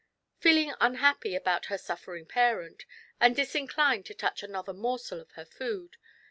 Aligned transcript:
Feeling 0.39 0.73
unhappy 0.81 1.35
about 1.35 1.65
her 1.67 1.77
suffering 1.77 2.25
parent, 2.25 2.87
and 3.19 3.35
dis 3.35 3.53
inclined 3.53 4.03
to 4.07 4.15
touch 4.15 4.41
another 4.41 4.73
morsel 4.73 5.21
of 5.21 5.29
her 5.33 5.45
food. 5.45 5.97